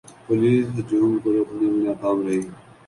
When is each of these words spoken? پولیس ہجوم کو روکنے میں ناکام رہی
پولیس 0.25 0.65
ہجوم 0.75 1.11
کو 1.21 1.29
روکنے 1.33 1.65
میں 1.71 1.83
ناکام 1.85 2.17
رہی 2.25 2.39